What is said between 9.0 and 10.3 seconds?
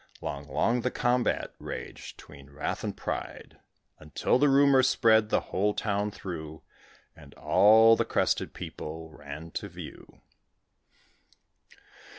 ran to view.